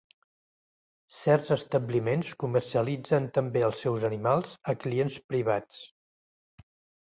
[1.17, 5.89] Certs establiments comercialitzen també els seus animals a clients privats.